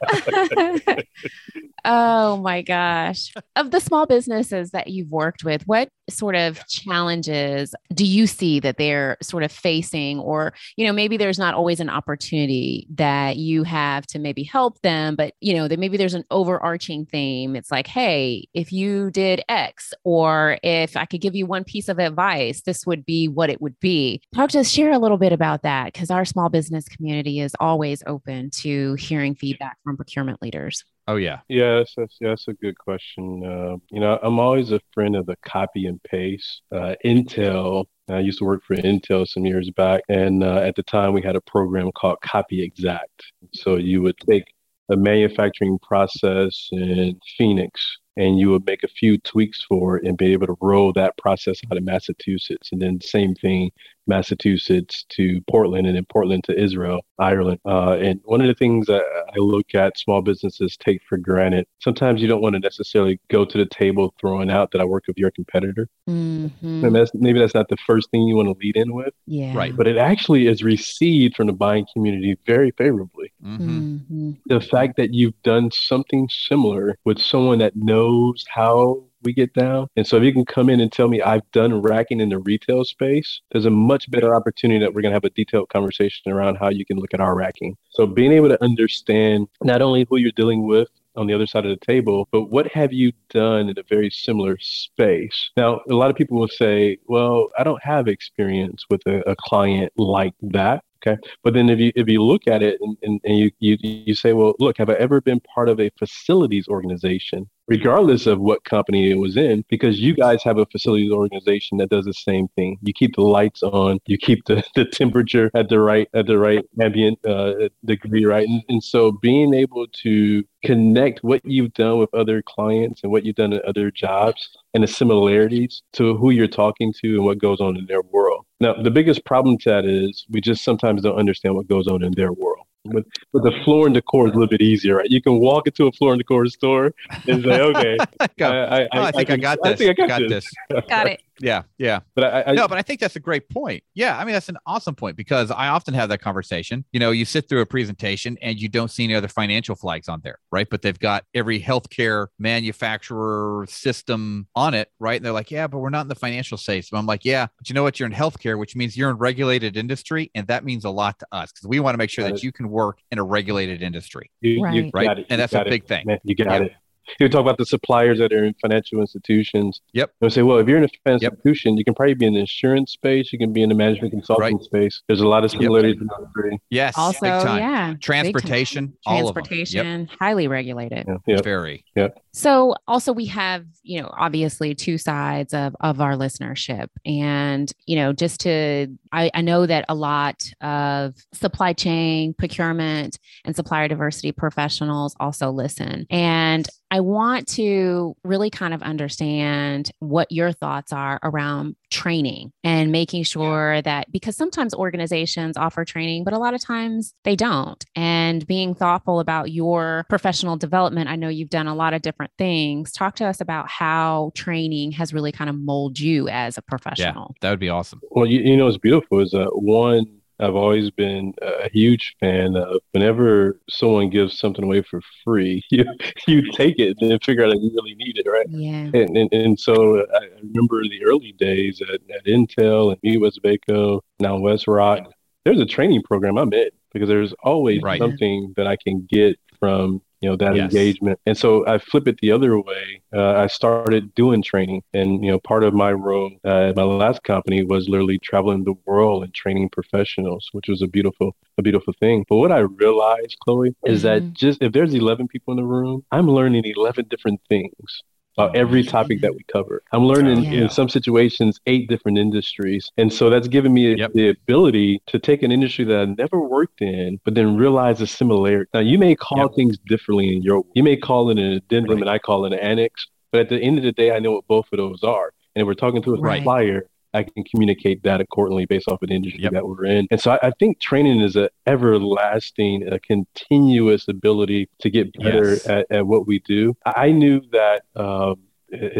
[1.85, 3.33] oh my gosh.
[3.55, 8.59] Of the small businesses that you've worked with, what sort of challenges do you see
[8.59, 13.37] that they're sort of facing or you know maybe there's not always an opportunity that
[13.37, 17.55] you have to maybe help them but you know that maybe there's an overarching theme
[17.55, 21.89] it's like hey if you did x or if i could give you one piece
[21.89, 23.98] of advice this would be what it would be
[24.35, 27.55] talk to us share a little bit about that because our small business community is
[27.59, 31.39] always open to hearing feedback from procurement leaders Oh yeah.
[31.47, 33.43] Yes, that's that's a good question.
[33.43, 36.61] Uh, you know, I'm always a friend of the copy and paste.
[36.71, 37.85] Uh, Intel.
[38.07, 41.23] I used to work for Intel some years back, and uh, at the time we
[41.23, 43.23] had a program called Copy Exact.
[43.55, 44.43] So you would take
[44.91, 47.81] a manufacturing process in Phoenix
[48.19, 51.17] and you would make a few tweaks for it and be able to roll that
[51.17, 52.69] process out of Massachusetts.
[52.73, 53.71] And then same thing,
[54.09, 57.59] Massachusetts to Portland and then Portland to Israel, Ireland.
[57.65, 61.65] Uh, and one of the things that I look at small businesses take for granted,
[61.79, 65.05] sometimes you don't want to necessarily go to the table throwing out that I work
[65.07, 65.87] with your competitor.
[66.09, 66.85] Mm-hmm.
[66.85, 69.13] And that's, maybe that's not the first thing you want to lead in with.
[69.27, 69.55] Yeah.
[69.55, 69.75] Right.
[69.75, 73.31] But it actually is received from the buying community very favorably.
[73.45, 73.69] Mm-hmm.
[73.69, 74.31] Mm-hmm.
[74.47, 79.87] The fact that you've done something similar with someone that knows how we get down.
[79.95, 82.39] And so if you can come in and tell me I've done racking in the
[82.39, 86.31] retail space, there's a much better opportunity that we're going to have a detailed conversation
[86.31, 87.77] around how you can look at our racking.
[87.91, 91.65] So being able to understand not only who you're dealing with, on the other side
[91.65, 95.51] of the table, but what have you done in a very similar space?
[95.57, 99.35] Now, a lot of people will say, well, I don't have experience with a, a
[99.35, 100.83] client like that.
[101.05, 101.17] Okay.
[101.43, 104.13] But then if you if you look at it and, and, and you, you you
[104.13, 108.63] say, well, look, have I ever been part of a facilities organization, regardless of what
[108.63, 112.47] company it was in, because you guys have a facilities organization that does the same
[112.55, 112.77] thing.
[112.81, 116.37] You keep the lights on, you keep the, the temperature at the right at the
[116.37, 118.47] right ambient uh, degree, right?
[118.47, 123.23] And, and so being able to connect what you've done with other clients and what
[123.25, 127.37] you've done in other jobs and the similarities to who you're talking to and what
[127.37, 128.45] goes on in their world.
[128.59, 132.03] Now, the biggest problem to that is we just sometimes don't understand what goes on
[132.03, 132.65] in their world.
[132.91, 135.09] But, but the floor and decor is a little bit easier, right?
[135.09, 136.93] You can walk into a floor and decor store
[137.27, 139.73] and say, okay, I, uh, I, I, oh, I, think I, got this.
[139.73, 140.49] I think I got, got this.
[140.69, 140.85] this.
[140.87, 141.21] got it.
[141.39, 141.99] Yeah, yeah.
[142.15, 143.83] But I, I, no, but I think that's a great point.
[143.93, 146.85] Yeah, I mean that's an awesome point because I often have that conversation.
[146.91, 150.07] You know, you sit through a presentation and you don't see any other financial flags
[150.07, 150.67] on there, right?
[150.69, 155.17] But they've got every healthcare manufacturer system on it, right?
[155.17, 156.89] And they're like, yeah, but we're not in the financial space.
[156.89, 157.99] So I'm like, yeah, but you know what?
[157.99, 161.27] You're in healthcare, which means you're in regulated industry, and that means a lot to
[161.31, 164.31] us because we want to make sure that you can work in a regulated industry,
[164.41, 164.73] you, right?
[164.73, 165.25] You right?
[165.29, 166.05] And that's a big thing.
[166.23, 166.67] You got yeah.
[166.67, 166.73] it
[167.19, 169.81] you talk about the suppliers that are in financial institutions.
[169.93, 170.11] Yep.
[170.21, 171.33] I say, well, if you're in a financial yep.
[171.33, 173.31] institution, you can probably be in the insurance space.
[173.31, 174.63] You can be in the management consulting right.
[174.63, 175.01] space.
[175.07, 176.19] There's a lot of similarities yep.
[176.19, 176.57] in three.
[176.69, 176.93] Yes.
[176.97, 177.95] Also, yeah.
[178.01, 178.93] Transportation.
[179.05, 180.01] All Transportation.
[180.01, 180.09] Yep.
[180.19, 181.05] Highly regulated.
[181.07, 181.17] Yeah.
[181.27, 181.43] Yep.
[181.43, 181.85] Very.
[181.95, 182.09] Yeah.
[182.31, 187.95] So also we have, you know, obviously two sides of of our listenership, and you
[187.95, 193.87] know, just to I, I know that a lot of supply chain procurement and supplier
[193.87, 200.91] diversity professionals also listen, and I want to really kind of understand what your thoughts
[200.91, 206.53] are around training and making sure that because sometimes organizations offer training, but a lot
[206.53, 207.83] of times they don't.
[207.95, 211.09] And being thoughtful about your professional development.
[211.09, 212.91] I know you've done a lot of different things.
[212.91, 217.35] Talk to us about how training has really kind of molded you as a professional.
[217.35, 218.01] Yeah, that would be awesome.
[218.11, 222.55] Well, you, you know, it's beautiful is that one I've always been a huge fan
[222.55, 225.85] of whenever someone gives something away for free, you
[226.27, 228.47] you take it and then figure out if you really need it, right?
[228.49, 228.89] Yeah.
[228.93, 234.37] And and, and so I remember the early days at, at Intel and MeadWestvaco, now
[234.37, 235.11] West Rock.
[235.45, 237.99] There's a training program I'm in because there's always right.
[237.99, 240.73] something that I can get from you know, that Yes.
[240.73, 241.19] engagement.
[241.25, 243.01] And so I flip it the other way.
[243.13, 246.83] Uh, I started doing training, and you know, part of my role uh, at my
[246.83, 251.61] last company was literally traveling the world and training professionals, which was a beautiful, a
[251.61, 252.25] beautiful thing.
[252.29, 256.03] But what I realized, Chloe, is that just if there's 11 people in the room,
[256.11, 258.03] I'm learning 11 different things
[258.39, 259.83] about every topic that we cover.
[259.91, 260.61] I'm learning Yeah.
[260.61, 262.89] in some situations eight different industries.
[262.97, 264.13] And so that's given me Yep.
[264.13, 268.07] the ability to take an industry that I never worked in, but then realize the
[268.07, 268.69] similarity.
[268.73, 269.55] Now you may call Yep.
[269.55, 272.01] things differently in your you may call it an addendum Right.
[272.01, 274.31] and I call it an annex, but at the end of the day I know
[274.33, 275.31] what both of those are.
[275.55, 276.39] And if we're talking to a Right.
[276.39, 279.53] supplier, I can communicate that accordingly based off of the industry Yep.
[279.53, 280.07] that we're in.
[280.11, 285.51] And so I, I think training is an everlasting, a continuous ability to get better
[285.51, 285.67] Yes.
[285.67, 286.75] at, at what we do.
[286.85, 287.83] I knew that.
[287.95, 288.35] Um,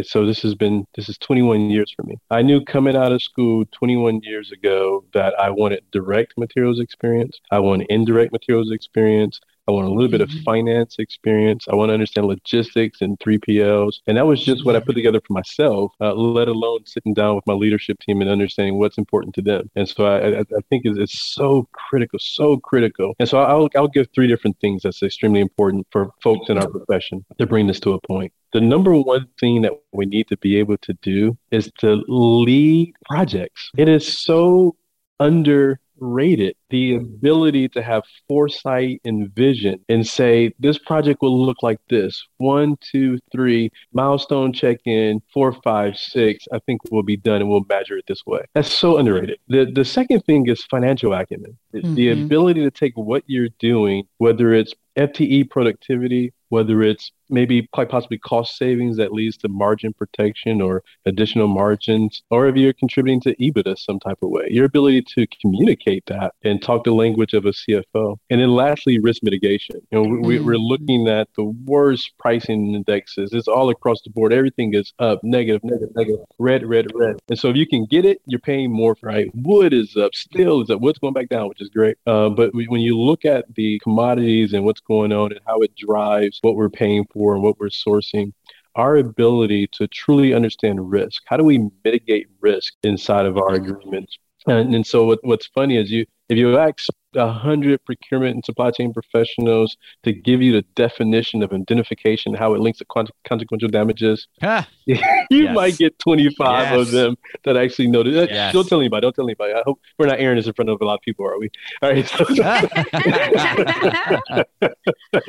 [0.01, 2.15] so this has been this is 21 years for me.
[2.31, 7.39] I knew coming out of school 21 years ago that I wanted direct materials experience.
[7.51, 9.39] I want indirect materials experience.
[9.69, 10.43] I want a little bit of Mhm.
[10.43, 11.67] finance experience.
[11.69, 14.01] I want to understand logistics and 3PLs.
[14.07, 17.35] And that was just what I put together for myself, uh, let alone sitting down
[17.35, 19.69] with my leadership team and understanding what's important to them.
[19.75, 23.13] And so I, I, I think it's, it's so critical, so critical.
[23.19, 26.67] And so I'll, I'll give three different things that's extremely important for folks in our
[26.67, 28.33] profession to bring this to a point.
[28.53, 32.93] The number one thing that we need to be able to do is to lead
[33.05, 33.69] projects.
[33.77, 34.75] It is so
[35.19, 41.79] underrated the ability to have foresight and vision and say this project will look like
[41.89, 42.25] this.
[42.37, 47.49] One two three milestone check in four five six i think we'll be done and
[47.49, 48.41] we'll measure it this way.
[48.53, 49.39] That's so underrated.
[49.47, 51.57] The the second thing is financial acumen.
[51.73, 52.23] The Mhm.
[52.23, 58.17] ability to take what you're doing whether it's fte productivity whether it's maybe quite possibly
[58.17, 63.35] cost savings that leads to margin protection or additional margins, or if you're contributing to
[63.35, 67.45] EBITDA some type of way, your ability to communicate that and talk the language of
[67.45, 68.17] a CFO.
[68.29, 69.77] And then lastly, risk mitigation.
[69.91, 70.69] You know, we, we're Mhm.
[70.69, 73.33] looking at the worst pricing indexes.
[73.33, 74.33] It's all across the board.
[74.33, 77.15] Everything is up, negative, negative, negative, red, red, red.
[77.29, 79.29] And so if you can get it, you're paying more for it.
[79.33, 81.97] Wood is up, steel is up, wood's going back down, which is great.
[82.05, 85.59] Uh, but we- when you look at the commodities and what's going on and how
[85.59, 88.31] it drives what we're paying for and what we're sourcing,
[88.75, 91.23] our ability to truly understand risk.
[91.25, 94.17] How do we mitigate risk inside of our agreements?
[94.49, 98.45] And, and so what, what's funny is you if you ask a hundred procurement and
[98.45, 102.85] supply chain professionals to give you the definition of indemnification, how it links to
[103.27, 104.67] consequential damages, Ah,
[105.35, 105.55] you Yes.
[105.55, 108.29] might get 25 of them that actually know that.
[108.29, 108.53] Yes.
[108.53, 109.01] Don't tell anybody.
[109.01, 109.53] Don't tell anybody.
[109.53, 111.49] I hope we're not airing this in front of a lot of people, are we?
[111.81, 112.07] All right.
[112.07, 112.25] So,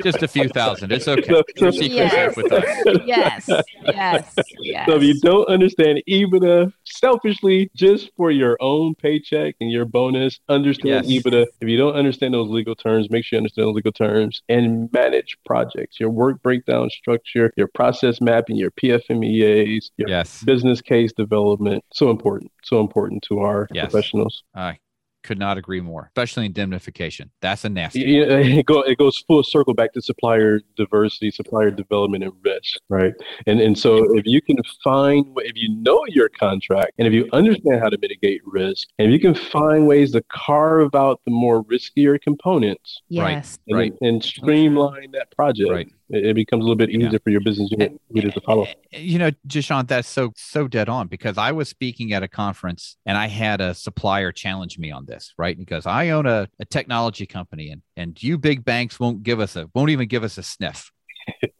[0.03, 0.91] Just a few thousand.
[0.91, 1.21] It's okay.
[1.27, 2.65] So- so- secret's safe with us.
[3.05, 3.49] yes,
[3.85, 4.85] yes, yes.
[4.87, 10.39] So if you don't understand EBITDA selfishly, just for your own paycheck and your bonus,
[10.49, 11.23] understand Yes.
[11.23, 11.45] EBITDA.
[11.61, 14.91] If you don't understand those legal terms, make sure you understand those legal terms and
[14.91, 20.43] manage projects, your work breakdown structure, your process mapping, your PFMEAs, your Yes.
[20.43, 21.83] business case development.
[21.93, 22.51] So important.
[22.63, 23.91] So important to our Yes.
[23.91, 24.43] professionals.
[24.55, 24.77] I
[25.23, 27.29] could not agree more, especially indemnification.
[27.41, 27.99] That's a nasty.
[27.99, 32.79] Yeah, it, go, it goes full circle back to supplier diversity, supplier development, and risk,
[32.89, 33.13] right?
[33.45, 37.29] And and so if you can find, if you know your contract, and if you
[37.33, 41.31] understand how to mitigate risk, and if you can find ways to carve out the
[41.31, 43.59] more riskier components yes.
[43.67, 43.93] and, Right.
[44.01, 45.87] and streamline that project, Right.
[46.11, 47.07] It, it becomes a little bit Yeah.
[47.07, 48.67] easier for your business unit leaders to follow.
[48.91, 52.97] You know, Jishan, that's so so dead on because I was speaking at a conference
[53.05, 55.57] and I had a supplier challenge me on this, right?
[55.57, 59.55] Because I own a, a technology company and and you big banks won't give us
[59.55, 60.91] a won't even give us a sniff.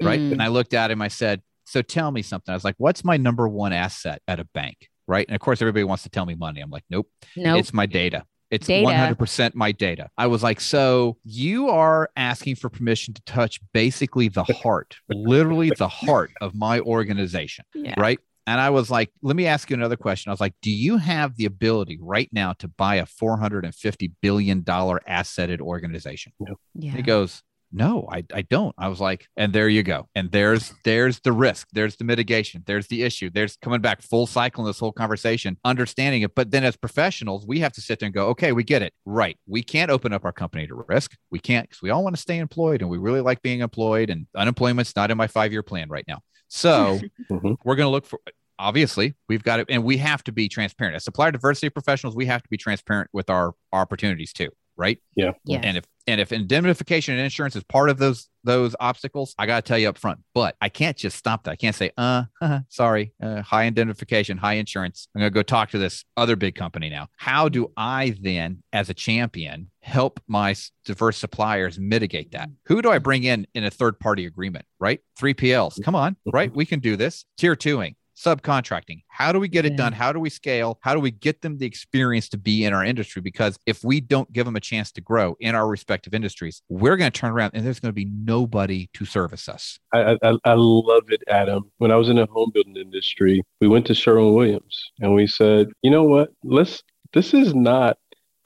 [0.02, 0.20] Right.
[0.20, 0.32] Mm.
[0.34, 2.52] And I looked at him, I said, So tell me something.
[2.52, 4.90] I was like, What's my number one asset at a bank?
[5.08, 5.26] Right.
[5.28, 6.62] And of course everybody wants to tell me money.
[6.62, 7.08] I'm like, Nope.
[7.38, 7.60] Nope.
[7.60, 8.24] It's my data.
[8.52, 9.16] It's Data.
[9.18, 10.10] 100% my data.
[10.18, 15.72] I was like, so you are asking for permission to touch basically the heart, literally
[15.78, 17.96] the heart of my organization, yeah.
[17.98, 18.20] right?
[18.48, 20.30] And I was like, let me ask you another question.
[20.30, 24.66] I was like, do you have the ability right now to buy a $450 billion
[25.08, 26.34] asseted organization?
[26.76, 26.92] Yeah.
[26.92, 28.76] He goes, no, I, I don't.
[28.78, 30.08] I was like, and there you go.
[30.16, 34.28] And there's there's the risk, there's the mitigation, there's the issue, there's coming back full
[34.28, 36.36] cycle in this whole conversation, understanding it.
[36.36, 38.94] But then as professionals, we have to sit there and go, okay, we get it.
[39.06, 39.38] Right.
[39.48, 41.16] We can't open up our company to risk.
[41.32, 44.10] We can't because we all want to stay employed and we really like being employed,
[44.10, 46.20] and unemployment's not in my five-year plan right now.
[46.48, 47.00] So
[47.32, 47.58] Mhm.
[47.64, 48.20] we're going to look for
[48.60, 52.28] obviously we've got it and we have to be transparent as supplier diversity professionals we
[52.28, 54.50] have to be transparent with our, our opportunities too
[54.82, 55.00] right?
[55.16, 55.34] Yeah.
[55.46, 55.62] Yes.
[55.64, 59.64] And if and if indemnification and insurance is part of those those obstacles, I got
[59.64, 60.20] to tell you up front.
[60.34, 61.52] But I can't just stop that.
[61.52, 62.24] I can't say, uh,
[62.70, 65.08] sorry, uh, high indemnification, high insurance.
[65.14, 67.10] I'm going to go talk to this other big company now.
[67.18, 72.50] How do I then, as a champion, help my diverse suppliers mitigate that?
[72.66, 74.66] Who do I bring in in a third party agreement?
[74.80, 75.84] Right, 3PLs.
[75.84, 76.52] Come on, right?
[76.52, 77.26] We can do this.
[77.38, 79.04] Tier twoing subcontracting.
[79.08, 79.94] How do we get it done?
[79.94, 80.80] How do we scale?
[80.82, 83.22] How do we get them the experience to be in our industry?
[83.22, 86.98] Because if we don't give them a chance to grow in our respective industries, we're
[86.98, 89.80] going to turn around and there's going to be nobody to service us.
[89.94, 91.72] I, I, I love it, Adam.
[91.78, 95.28] When I was in the home building industry, we went to Sherwin Williams and we
[95.28, 96.30] said, you know what?
[96.44, 97.98] Let's this is not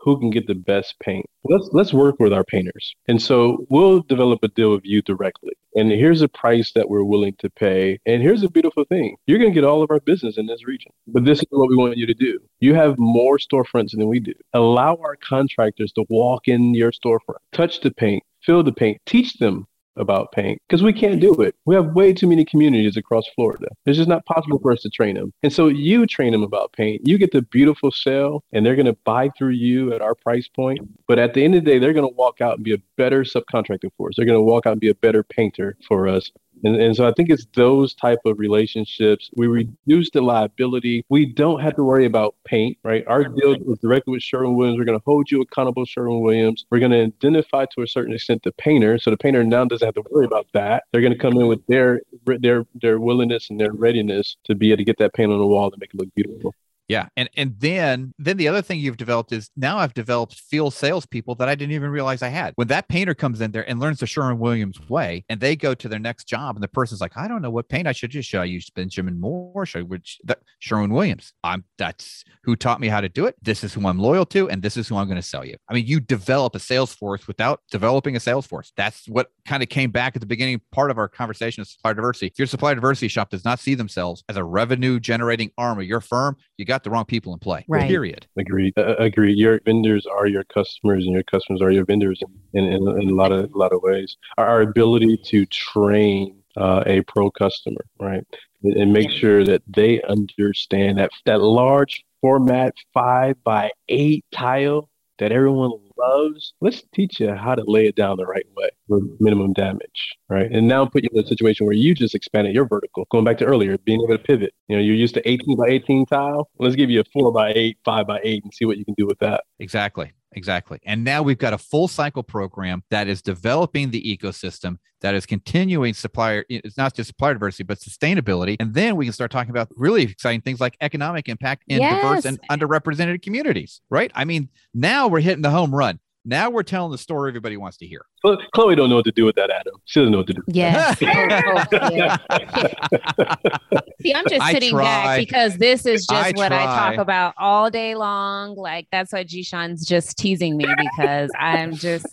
[0.06, 1.26] who can get the best paint.
[1.44, 2.94] Let's let's work with our painters.
[3.08, 5.54] And so we'll develop a deal with you directly.
[5.76, 8.00] And here's a price that we're willing to pay.
[8.06, 9.18] And here's a beautiful thing.
[9.26, 10.91] You're going to get all of our business in this region.
[11.08, 12.39] But this is what we want you to do.
[12.60, 14.34] You have more storefronts than we do.
[14.54, 19.34] Allow our contractors to walk in your storefront, touch the paint, feel the paint, teach
[19.39, 21.55] them about paint because we can't do it.
[21.65, 23.67] We have way too many communities across Florida.
[23.86, 25.34] It's just not possible for us to train them.
[25.43, 27.01] And so you train them about paint.
[27.05, 30.47] You get the beautiful sale and they're going to buy through you at our price
[30.47, 30.79] point.
[31.08, 32.81] But at the end of the day, they're going to walk out and be a
[32.97, 34.15] better subcontractor for us.
[34.15, 36.31] They're going to walk out and be a better painter for us.
[36.63, 39.30] And, and so I think it's those type of relationships.
[39.36, 41.06] We reduce the liability.
[41.10, 43.04] We don't have to worry about paint, right?
[43.08, 44.78] Our deal is directly with Sherwin Williams.
[44.80, 46.65] We're going to hold you accountable, Sherwin Williams.
[46.70, 49.86] We're going to indemnify to a certain extent the painter, so the painter now doesn't
[49.86, 50.84] have to worry about that.
[50.91, 54.72] They're going to come in with their their their willingness and their readiness to be
[54.72, 56.54] able to get that paint on the wall to make it look beautiful.
[56.88, 60.74] Yeah, and and then then the other thing you've developed is now I've developed field
[60.74, 62.54] salespeople that I didn't even realize I had.
[62.56, 65.74] When that painter comes in there and learns the Sherwin Williams way, and they go
[65.74, 68.13] to their next job, and the person's like, I don't know what paint I should
[68.13, 68.26] use.
[68.26, 69.65] Should I use Benjamin Moore?
[69.65, 70.19] Should I which
[70.60, 71.34] Sherwin Williams?
[71.43, 73.36] I'm that's who taught me how to do it.
[73.41, 75.56] This is who I'm loyal to, and this is who I'm going to sell you.
[75.67, 78.71] I mean, you develop a sales force without developing a sales force.
[78.78, 81.95] That's what kind of came back at the beginning part of our conversation of supplier
[81.95, 82.28] diversity.
[82.28, 85.86] If your supplier diversity shop does not see themselves as a revenue generating arm of
[85.86, 87.65] your firm, you got the wrong people in play.
[87.67, 87.88] Right.
[87.88, 88.27] Period.
[88.38, 88.73] Agreed.
[88.77, 89.38] Uh, agreed.
[89.38, 92.21] Your vendors are your customers, and your customers are your vendors
[92.53, 94.17] in, in, in a lot of a lot of ways.
[94.38, 98.23] Our, our ability to train uh, a pro customer, right,
[98.63, 104.89] and, and make sure that they understand that that large format five by eight tile
[105.19, 106.53] that everyone loves.
[106.62, 110.51] Let's teach you how to lay it down the right way with minimum damage, right?
[110.51, 113.05] And now put you in a situation where you just expanded your vertical.
[113.12, 114.53] Going back to earlier, being able to pivot.
[114.67, 116.49] You know, you're used to 18 by 18 tile.
[116.60, 118.95] Let's give you a four by eight, five by eight, and see what you can
[118.97, 119.43] do with that.
[119.60, 120.12] Exactly.
[120.36, 120.80] Exactly.
[120.86, 125.26] And now we've got a full cycle program that is developing the ecosystem, that is
[125.26, 128.58] continuing supplier, it's not just supplier diversity, but sustainability.
[128.60, 132.02] And then we can start talking about really exciting things like economic impact in Yes.
[132.02, 134.12] diverse and underrepresented communities, right?
[134.13, 136.00] I mean, now we're hitting the home run.
[136.27, 138.03] Now we're telling the story everybody wants to hear.
[138.25, 139.75] Chlo- Chloe don't know what to do with that, Adam.
[139.85, 140.41] She doesn't know what to do.
[140.47, 140.97] Yes.
[141.05, 142.17] Oh, oh, yeah.
[144.01, 147.69] See, I'm just sitting back because this is I just what I talk about all
[147.69, 148.55] day long.
[148.55, 152.05] Like that's why Jishan's just teasing me because I'm just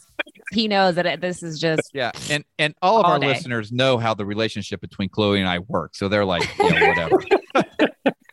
[0.52, 2.10] he knows that this is just Yeah.
[2.30, 3.28] And and all of All our day.
[3.28, 5.94] listeners know how the relationship between Chloe and I work.
[5.96, 7.22] So they're like, yeah, whatever.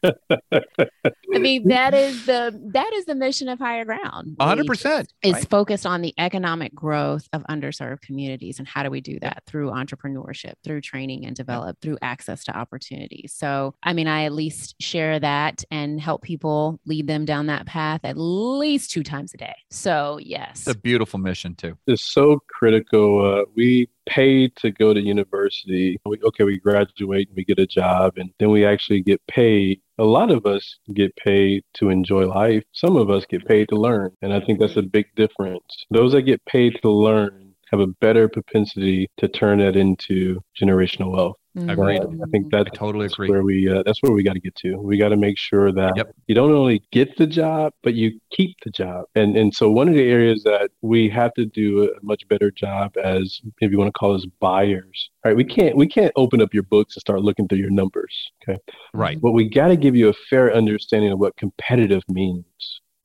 [1.39, 4.35] I mean that is the that is the mission of higher ground.
[4.35, 5.13] One hundred percent.
[5.23, 5.49] is right?
[5.49, 9.71] focused on the economic growth of underserved communities and how do we do that through
[9.71, 14.75] entrepreneurship through training and develop through access to opportunities so i mean i at least
[14.81, 19.37] share that and help people lead them down that path at least two times a
[19.37, 21.77] day so yes It's a beautiful mission too.
[21.87, 23.39] It's so critical.
[23.41, 25.97] Uh, we pay to go to university.
[26.05, 29.81] We, okay, we graduate and we get a job, and then we actually get paid.
[29.97, 32.63] A lot of us get paid to enjoy life.
[32.73, 34.11] Some of us get paid to learn.
[34.21, 35.85] And I think that's a big difference.
[35.91, 41.11] Those that get paid to learn have a better propensity to turn that into generational
[41.11, 41.35] wealth.
[41.67, 42.01] Agreed.
[42.01, 43.29] Uh, I think that I totally that's agree.
[43.29, 44.77] where we uh, that's where we got to get to.
[44.77, 46.13] We got to make sure that Yep.
[46.27, 49.05] you don't only get the job, but you keep the job.
[49.15, 52.51] And and so one of the areas that we have to do a much better
[52.51, 55.09] job as if you want to call us buyers.
[55.25, 55.35] Right?
[55.35, 58.15] We can't we can't open up your books and start looking through your numbers.
[58.47, 58.59] Okay.
[58.93, 59.19] Right.
[59.19, 62.45] But we got to give you a fair understanding of what competitive means.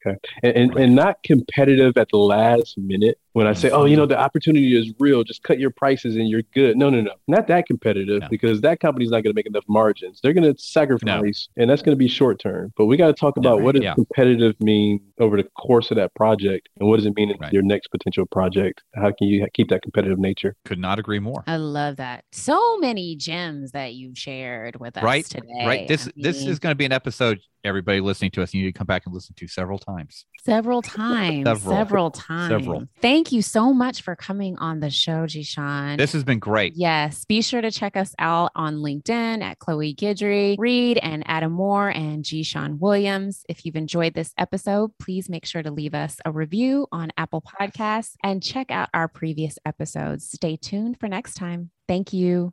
[0.07, 0.19] Okay.
[0.43, 4.05] And, and, and not competitive at the last minute, when I say, oh, you know,
[4.05, 4.11] mm-hmm.
[4.11, 6.77] the opportunity is real, just cut your prices and you're good.
[6.77, 8.29] No, no, no, not that competitive no.
[8.31, 10.21] because that company's not going to make enough margins.
[10.23, 11.63] They're going to sacrifice no.
[11.63, 12.73] and that's going to be short term.
[12.77, 13.95] But we got to talk about what does yeah.
[13.95, 17.53] competitive mean over the course of that project and what does it mean in right.
[17.53, 18.85] your next potential project?
[18.95, 20.55] How can you keep that competitive nature?
[20.65, 21.43] Could not agree more.
[21.49, 22.25] I love that.
[22.31, 25.25] So many gems that you've shared with us right?
[25.25, 25.67] today.
[25.67, 25.89] Right.
[25.89, 28.63] This I mean, this is going to be an episode everybody listening to us you
[28.63, 30.27] need to come back and listen to several times.
[30.45, 31.47] Several times.
[31.47, 31.75] several.
[31.75, 32.51] several times.
[32.51, 32.87] Several.
[33.01, 35.99] Thank you so much for coming on the show, Jishan.
[35.99, 36.75] This has been great.
[36.77, 37.25] Yes.
[37.25, 41.89] Be sure to check us out on LinkedIn at Chloe Guidry, Reed and Adam Moore
[41.89, 43.45] and Jishan Williams.
[43.49, 47.43] If you've enjoyed this episode, please make sure to leave us a review on Apple
[47.43, 50.31] Podcasts and check out our previous episodes.
[50.31, 51.71] Stay tuned for next time.
[51.87, 52.53] Thank you.